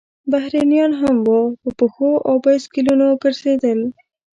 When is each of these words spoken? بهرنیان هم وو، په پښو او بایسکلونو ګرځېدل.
بهرنیان 0.31 0.91
هم 1.01 1.15
وو، 1.27 1.41
په 1.61 1.69
پښو 1.79 2.11
او 2.27 2.35
بایسکلونو 2.43 3.07
ګرځېدل. 3.21 3.79